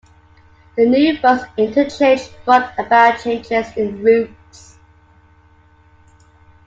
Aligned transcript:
The 0.77 0.87
new 0.87 1.21
bus 1.21 1.43
interchange 1.57 2.23
brought 2.43 2.73
about 2.79 3.19
changes 3.19 3.67
in 3.77 4.01
routes. 4.01 4.79